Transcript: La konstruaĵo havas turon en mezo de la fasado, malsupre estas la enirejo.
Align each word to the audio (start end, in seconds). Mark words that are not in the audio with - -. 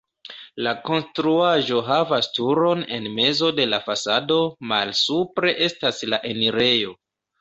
La 0.67 0.71
konstruaĵo 0.87 1.81
havas 1.89 2.29
turon 2.37 2.81
en 2.97 3.05
mezo 3.19 3.49
de 3.59 3.67
la 3.75 3.81
fasado, 3.91 4.41
malsupre 4.73 5.53
estas 5.67 6.03
la 6.15 6.23
enirejo. 6.33 6.97